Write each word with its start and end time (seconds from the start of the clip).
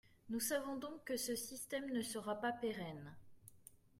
Nous 0.29 0.39
savons 0.39 0.77
donc 0.77 1.03
que 1.05 1.15
ce 1.15 1.35
système 1.35 1.91
ne 1.91 2.01
sera 2.01 2.33
pas 2.41 2.51
pérenne. 2.51 3.15